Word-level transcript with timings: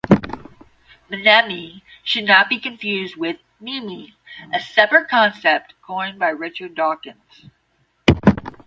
"Mneme" 1.11 1.83
should 2.03 2.23
not 2.25 2.49
be 2.49 2.59
confused 2.59 3.15
with 3.17 3.37
"meme, 3.59 4.07
"a 4.51 4.59
separate 4.59 5.07
concept 5.09 5.75
coined 5.83 6.17
by 6.17 6.29
Richard 6.29 6.73
Dawkins. 6.73 7.45